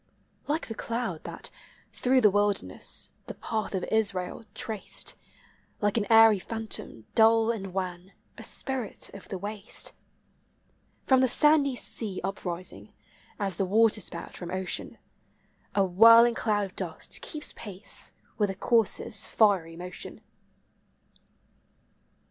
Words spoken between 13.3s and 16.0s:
as the water spout from ocean, A